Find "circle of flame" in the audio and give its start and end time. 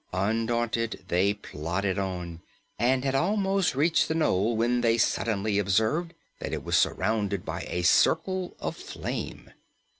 7.83-9.51